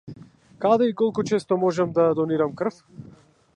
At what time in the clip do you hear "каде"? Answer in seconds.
0.65-0.87